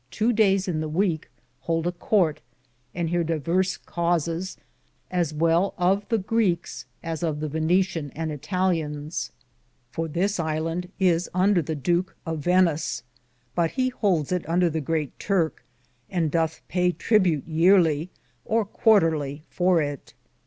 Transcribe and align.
19 0.09 0.09
dothe 0.09 0.29
tow 0.35 0.43
dayes 0.43 0.67
in 0.67 0.79
the 0.81 0.89
weeke 0.89 1.29
hould 1.67 1.85
a 1.85 1.91
courte, 1.91 2.41
and 2.95 3.11
heare 3.11 3.23
diverse 3.23 3.77
causes, 3.77 4.57
as 5.11 5.31
well 5.31 5.75
of 5.77 6.09
the 6.09 6.17
Grekes 6.17 6.85
as 7.03 7.21
of 7.21 7.39
the 7.39 7.47
Venition 7.47 8.11
and 8.15 8.31
ItaHans; 8.31 9.29
for 9.91 10.07
this 10.07 10.39
ilande 10.39 10.89
is 10.97 11.29
under 11.35 11.61
the 11.61 11.75
Ducke 11.75 12.15
of 12.25 12.39
Venis, 12.39 13.03
but 13.53 13.69
he 13.77 13.91
houldes 13.91 14.31
it 14.31 14.49
under 14.49 14.71
the 14.71 14.81
greate 14.81 15.11
Turke, 15.19 15.63
and 16.09 16.31
Dothe 16.31 16.61
paye 16.67 16.93
tribute 16.93 17.47
yearlye 17.47 18.09
or 18.43 18.65
quarterly 18.65 19.43
for 19.51 19.83
it. 19.83 20.15